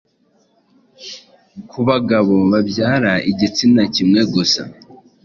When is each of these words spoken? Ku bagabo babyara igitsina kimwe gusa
Ku 1.69 1.79
bagabo 1.87 2.35
babyara 2.51 3.13
igitsina 3.31 3.83
kimwe 3.95 4.21
gusa 4.33 4.61